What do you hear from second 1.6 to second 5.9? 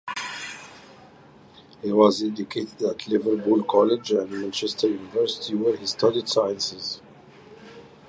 He was educated at Liverpool College and Manchester University where he